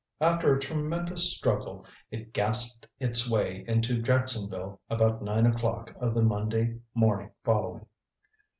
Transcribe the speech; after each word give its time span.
After 0.19 0.55
a 0.55 0.59
tremendous 0.59 1.31
struggle, 1.37 1.85
it 2.09 2.33
gasped 2.33 2.87
its 2.99 3.29
way 3.29 3.63
into 3.67 4.01
Jacksonville 4.01 4.81
about 4.89 5.21
nine 5.21 5.45
o'clock 5.45 5.93
of 5.99 6.15
the 6.15 6.23
Monday 6.23 6.79
morning 6.95 7.29
following. 7.43 7.85